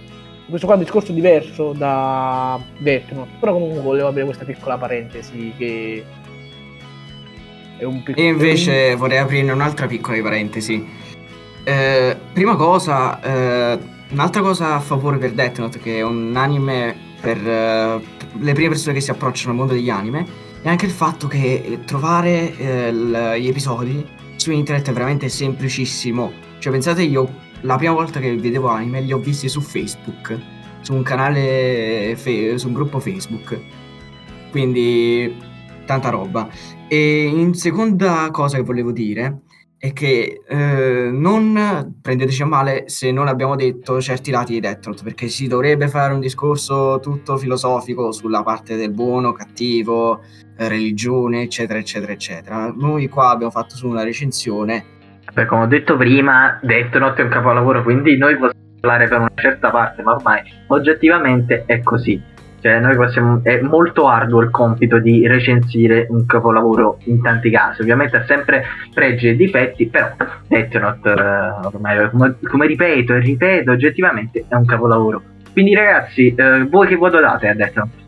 questo 0.49 0.65
qua 0.65 0.75
è 0.75 0.77
un 0.77 0.83
discorso 0.83 1.11
diverso 1.11 1.73
da 1.73 2.59
Death 2.77 3.11
Note, 3.11 3.31
però 3.39 3.53
comunque 3.53 3.81
volevo 3.81 4.07
aprire 4.07 4.25
questa 4.25 4.45
piccola 4.45 4.77
parentesi 4.77 5.53
che 5.57 6.03
è 7.77 7.83
un 7.83 8.03
piccolo... 8.03 8.25
E 8.25 8.29
invece 8.29 8.95
vorrei 8.95 9.17
aprire 9.17 9.51
un'altra 9.51 9.87
piccola 9.87 10.21
parentesi. 10.21 10.85
Eh, 11.63 12.17
prima 12.31 12.55
cosa, 12.55 13.21
eh, 13.21 13.79
un'altra 14.09 14.41
cosa 14.41 14.75
a 14.75 14.79
favore 14.79 15.17
per 15.17 15.33
Death 15.33 15.59
Note, 15.59 15.79
che 15.79 15.97
è 15.97 16.01
un 16.01 16.33
anime 16.35 16.95
per 17.19 17.37
eh, 17.37 18.01
le 18.39 18.53
prime 18.53 18.69
persone 18.69 18.93
che 18.93 19.01
si 19.01 19.11
approcciano 19.11 19.51
al 19.51 19.57
mondo 19.57 19.73
degli 19.73 19.89
anime, 19.89 20.25
è 20.61 20.69
anche 20.69 20.85
il 20.85 20.91
fatto 20.91 21.27
che 21.27 21.79
trovare 21.85 22.55
eh, 22.57 23.39
gli 23.39 23.47
episodi 23.47 24.05
su 24.37 24.51
internet 24.51 24.89
è 24.89 24.93
veramente 24.93 25.27
semplicissimo. 25.27 26.31
Cioè 26.59 26.71
pensate 26.71 27.03
io 27.03 27.45
la 27.61 27.75
prima 27.77 27.93
volta 27.93 28.19
che 28.19 28.35
vedevo 28.35 28.67
anime 28.67 29.01
li 29.01 29.11
ho 29.11 29.17
visti 29.17 29.49
su 29.49 29.61
Facebook, 29.61 30.37
su 30.81 30.93
un 30.93 31.03
canale, 31.03 32.15
fe- 32.15 32.57
su 32.57 32.67
un 32.67 32.73
gruppo 32.73 32.99
Facebook. 32.99 33.59
Quindi 34.51 35.35
tanta 35.85 36.09
roba. 36.09 36.47
E 36.87 37.23
in 37.25 37.53
seconda 37.53 38.29
cosa 38.31 38.57
che 38.57 38.63
volevo 38.63 38.91
dire 38.91 39.41
è 39.79 39.93
che 39.93 40.41
eh, 40.47 41.09
non 41.11 41.97
prendeteci 42.01 42.41
a 42.41 42.45
male 42.45 42.85
se 42.87 43.11
non 43.11 43.27
abbiamo 43.27 43.55
detto 43.55 44.01
certi 44.01 44.31
lati 44.31 44.53
di 44.53 44.59
Death 44.59 44.87
Note, 44.87 45.03
perché 45.03 45.27
si 45.27 45.47
dovrebbe 45.47 45.87
fare 45.87 46.13
un 46.13 46.19
discorso 46.19 46.99
tutto 46.99 47.37
filosofico 47.37 48.11
sulla 48.11 48.41
parte 48.41 48.75
del 48.75 48.91
buono, 48.91 49.33
cattivo, 49.33 50.21
religione, 50.55 51.43
eccetera, 51.43 51.77
eccetera, 51.77 52.11
eccetera. 52.11 52.73
Noi 52.75 53.07
qua 53.07 53.29
abbiamo 53.29 53.51
fatto 53.51 53.75
su 53.75 53.87
una 53.87 54.03
recensione 54.03 54.95
perché 55.37 55.49
come 55.51 55.63
ho 55.65 55.67
detto 55.67 55.95
prima, 55.97 56.57
Death 56.63 56.97
Note 56.97 57.21
è 57.21 57.23
un 57.23 57.29
capolavoro, 57.29 57.83
quindi 57.83 58.17
noi 58.17 58.35
possiamo 58.37 58.65
parlare 58.81 59.07
per 59.07 59.19
una 59.19 59.31
certa 59.35 59.69
parte, 59.69 60.01
ma 60.01 60.15
ormai 60.15 60.41
oggettivamente 60.65 61.63
è 61.67 61.83
così. 61.83 62.19
Cioè, 62.59 62.79
noi 62.79 62.95
possiamo, 62.95 63.41
è 63.43 63.61
molto 63.61 64.07
arduo 64.07 64.41
il 64.41 64.49
compito 64.49 64.97
di 64.97 65.27
recensire 65.27 66.07
un 66.09 66.25
capolavoro 66.25 66.97
in 67.03 67.21
tanti 67.21 67.51
casi. 67.51 67.81
Ovviamente 67.81 68.17
ha 68.17 68.25
sempre 68.25 68.65
pregi 68.91 69.27
e 69.29 69.35
difetti, 69.35 69.87
però 69.87 70.07
Death 70.47 70.75
Note, 70.79 71.09
uh, 71.09 71.67
ormai, 71.67 72.09
come, 72.09 72.35
come, 72.41 72.65
ripeto 72.65 73.13
e 73.13 73.19
ripeto, 73.19 73.71
oggettivamente 73.71 74.43
è 74.47 74.55
un 74.55 74.65
capolavoro. 74.65 75.21
Quindi, 75.53 75.75
ragazzi, 75.75 76.35
uh, 76.35 76.67
voi 76.67 76.87
che 76.87 76.95
voto 76.95 77.19
date 77.19 77.47
a 77.47 77.53
Death 77.53 77.75
Note? 77.75 78.05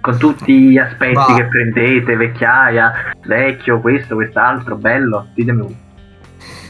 Con 0.00 0.16
tutti 0.16 0.70
gli 0.70 0.78
aspetti 0.78 1.12
Va. 1.12 1.34
che 1.36 1.44
prendete, 1.44 2.16
vecchiaia, 2.16 2.92
vecchio, 3.26 3.80
questo, 3.80 4.14
quest'altro, 4.14 4.76
bello, 4.76 5.26
ditemi 5.34 5.60
voi. 5.60 5.90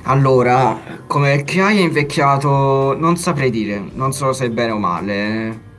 Allora, 0.04 0.80
come 1.06 1.44
che 1.44 1.60
hai 1.60 1.80
invecchiato 1.82 2.96
non 2.98 3.16
saprei 3.16 3.50
dire, 3.50 3.80
non 3.94 4.12
so 4.12 4.32
se 4.32 4.46
è 4.46 4.50
bene 4.50 4.72
o 4.72 4.78
male. 4.78 5.70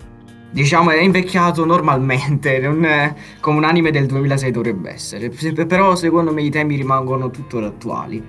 diciamo 0.49 0.91
è 0.91 1.01
invecchiato 1.01 1.65
normalmente, 1.65 2.59
non 2.63 2.85
è 2.85 3.13
come 3.41 3.57
un 3.57 3.65
anime 3.65 3.91
del 3.91 4.05
2006 4.05 4.51
dovrebbe 4.51 4.91
essere, 4.91 5.31
Se- 5.33 5.65
però 5.65 5.95
secondo 5.95 6.31
me 6.31 6.41
i 6.43 6.49
temi 6.49 6.77
rimangono 6.77 7.29
tuttora 7.31 7.67
attuali. 7.67 8.23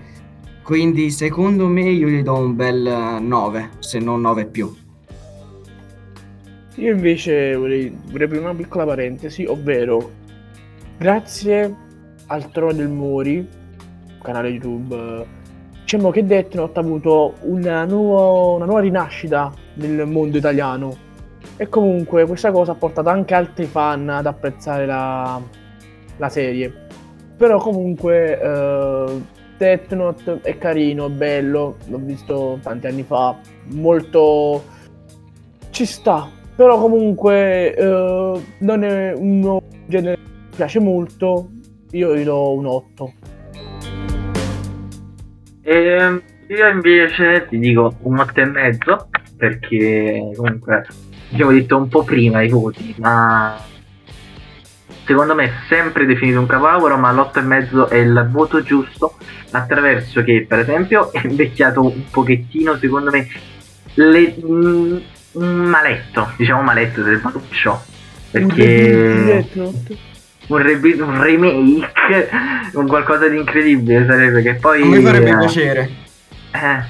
Quindi 0.65 1.11
secondo 1.11 1.69
me 1.69 1.83
io 1.83 2.09
gli 2.09 2.23
do 2.23 2.39
un 2.39 2.57
bel 2.57 2.87
eh, 2.87 3.21
9, 3.21 3.71
se 3.79 3.99
non 4.01 4.23
9 4.23 4.47
più. 4.47 4.75
Io 6.77 6.93
invece 6.93 7.55
vorrei, 7.55 7.97
vorrei 8.07 8.27
aprire 8.27 8.43
una 8.43 8.55
piccola 8.55 8.85
parentesi, 8.85 9.45
ovvero 9.45 10.11
grazie 10.99 11.77
al 12.27 12.51
Trono 12.51 12.73
del 12.73 12.89
Mori, 12.89 13.47
canale 14.23 14.49
YouTube, 14.49 15.43
diciamo 15.95 16.11
che 16.11 16.25
Death 16.25 16.55
Note 16.55 16.79
ha 16.79 16.83
avuto 16.83 17.35
una, 17.43 17.85
nuovo- 17.85 18.57
una 18.57 18.65
nuova 18.65 18.81
rinascita 18.81 19.53
nel 19.75 20.07
mondo 20.07 20.37
italiano 20.37 20.97
e 21.57 21.69
comunque 21.69 22.27
questa 22.27 22.51
cosa 22.51 22.73
ha 22.73 22.75
portato 22.75 23.11
anche 23.11 23.35
altri 23.35 23.67
fan 23.67 24.09
ad 24.09 24.27
apprezzare 24.27 24.87
la, 24.87 25.41
la 26.17 26.29
serie. 26.29 26.87
Però 27.37 27.59
comunque 27.59 28.41
eh, 28.41 29.23
Death 29.57 29.93
Note 29.93 30.41
è 30.43 30.59
carino, 30.59 31.07
è 31.07 31.11
bello, 31.11 31.77
l'ho 31.87 31.99
visto 31.99 32.59
tanti 32.61 32.89
anni 32.89 33.05
fa, 33.05 33.37
molto... 33.67 34.65
ci 35.71 35.87
sta, 35.87 36.29
però 36.57 36.77
comunque 36.81 37.73
eh, 37.73 38.41
non 38.59 38.83
è 38.83 39.13
un 39.13 39.61
genere 39.87 40.17
che 40.17 40.57
piace 40.57 40.81
molto, 40.81 41.51
io 41.93 42.17
gli 42.17 42.25
do 42.25 42.53
un 42.53 42.67
8. 42.67 43.13
Ehm, 45.65 46.23
io 46.49 46.69
invece 46.69 47.47
ti 47.49 47.59
dico 47.59 47.97
un 48.03 48.19
8 48.19 48.41
e 48.41 48.45
mezzo 48.45 49.09
perché 49.37 50.31
comunque 50.37 50.87
abbiamo 51.33 51.53
detto 51.53 51.77
un 51.77 51.89
po' 51.89 52.05
prima 52.05 52.43
i 52.43 52.49
voti, 52.49 52.95
ma 52.99 53.57
secondo 55.07 55.35
me 55.35 55.45
è 55.45 55.53
sempre 55.69 56.05
definito 56.05 56.39
un 56.39 56.47
capolavoro, 56.47 56.97
ma 56.99 57.13
l'8 57.13 57.39
e 57.39 57.43
mezzo 57.43 57.89
è 57.89 57.97
il 57.97 58.29
voto 58.31 58.63
giusto 58.63 59.17
attraverso 59.51 60.23
che 60.23 60.45
per 60.47 60.61
esempio 60.61 61.13
è 61.13 61.21
invecchiato 61.27 61.83
un 61.83 62.11
pochettino 62.11 62.77
secondo 62.77 63.11
me 63.11 63.27
le- 63.95 64.37
mm, 64.45 64.97
un 65.33 65.55
maletto, 65.65 66.33
diciamo 66.37 66.63
maletto 66.63 67.03
del 67.03 67.21
Maluccio. 67.23 67.83
Perché 68.31 69.47
Note. 69.55 70.13
Un, 70.49 70.59
re- 70.59 71.03
un 71.03 71.23
remake, 71.23 72.29
un 72.73 72.87
qualcosa 72.87 73.29
di 73.29 73.37
incredibile 73.37 74.07
sarebbe 74.07 74.43
che 74.43 74.55
poi... 74.55 74.83
A 74.83 74.87
me 74.87 75.01
farebbe 75.01 75.31
eh, 75.31 75.37
piacere. 75.37 75.91
eh, 76.53 76.85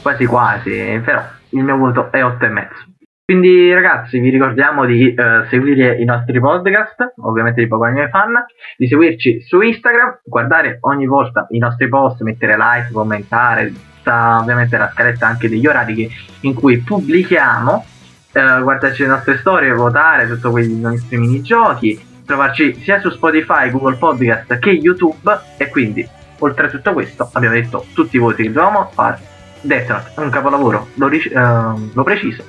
quasi 0.00 0.26
quasi, 0.26 1.00
però 1.04 1.22
il 1.50 1.62
mio 1.62 1.76
voto 1.76 2.10
è 2.10 2.22
8 2.22 2.44
e 2.44 2.48
mezzo. 2.48 2.84
Quindi 3.24 3.72
ragazzi 3.72 4.18
vi 4.18 4.28
ricordiamo 4.28 4.84
di 4.84 5.14
eh, 5.14 5.46
seguire 5.48 5.96
i 5.96 6.04
nostri 6.04 6.38
podcast, 6.38 7.14
ovviamente 7.22 7.64
di 7.64 7.68
Anime 7.70 8.10
Fan, 8.10 8.34
di 8.76 8.86
seguirci 8.86 9.40
su 9.40 9.62
Instagram, 9.62 10.20
guardare 10.24 10.76
ogni 10.80 11.06
volta 11.06 11.46
i 11.50 11.58
nostri 11.58 11.88
post, 11.88 12.20
mettere 12.20 12.54
like, 12.58 12.92
commentare, 12.92 13.72
sta 14.00 14.40
ovviamente 14.40 14.76
la 14.76 14.90
scaletta 14.92 15.26
anche 15.26 15.48
degli 15.48 15.66
orari 15.66 16.06
in 16.40 16.52
cui 16.52 16.76
pubblichiamo, 16.80 17.84
eh, 18.30 18.60
guardarci 18.60 19.02
le 19.02 19.08
nostre 19.08 19.38
storie, 19.38 19.72
votare, 19.72 20.28
tutto 20.28 20.50
quei 20.50 20.68
nostri 20.78 21.16
minigiochi, 21.16 21.98
trovarci 22.24 22.80
sia 22.82 23.00
su 23.00 23.10
Spotify, 23.10 23.70
Google 23.70 23.96
Podcast 23.96 24.58
che 24.58 24.70
YouTube 24.70 25.38
e 25.56 25.68
quindi 25.68 26.06
oltre 26.38 26.66
a 26.66 26.70
tutto 26.70 26.92
questo 26.92 27.28
abbiamo 27.32 27.54
detto 27.54 27.86
tutti 27.94 28.16
i 28.16 28.18
voti 28.18 28.42
che 28.42 28.52
dovevamo 28.52 28.90
fare. 28.92 29.32
Death 29.60 29.88
Note 29.88 30.10
è 30.14 30.20
un 30.20 30.30
capolavoro 30.30 30.88
lo, 30.94 31.08
ric- 31.08 31.32
ehm, 31.34 31.90
lo 31.94 32.02
preciso 32.02 32.44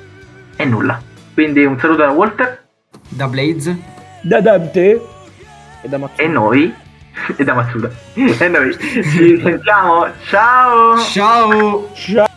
e 0.56 0.66
nulla. 0.66 1.02
Quindi 1.34 1.64
un 1.66 1.80
saluto 1.80 2.02
da 2.02 2.12
Walter. 2.12 2.64
Da 3.10 3.28
Blaze. 3.28 3.78
Da 4.22 4.42
Dante. 4.42 5.02
E 5.82 5.88
da 5.88 5.98
Matsuda. 5.98 6.24
e 6.24 6.28
noi. 6.28 6.74
E 7.38 7.44
da 7.46 7.54
Matsuda. 7.54 7.90
E 8.14 8.48
noi. 8.50 8.78
Ci 8.78 9.40
sentiamo. 9.42 10.08
Ciao. 10.26 10.98
Ciao! 10.98 11.90
Ciao! 11.94 12.35